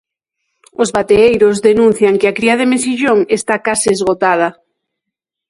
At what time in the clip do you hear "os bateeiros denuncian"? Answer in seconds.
0.81-2.15